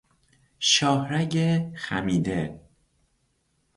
شاهرگ 0.59 1.61
خمیده 1.75 2.59